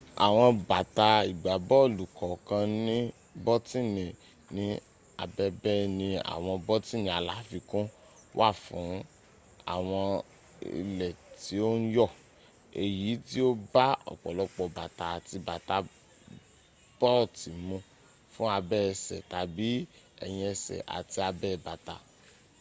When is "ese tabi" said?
18.91-19.69